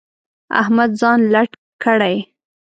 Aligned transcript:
احمد 0.61 0.89
ځان 1.01 1.19
لټ 1.33 1.51
کړی. 1.83 2.15